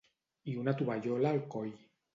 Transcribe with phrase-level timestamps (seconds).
[0.53, 1.73] I una tovallola al coll.